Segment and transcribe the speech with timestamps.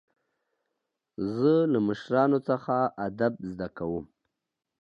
[1.35, 2.75] زه له مشرانو څخه
[3.07, 4.05] ادب زده کوم.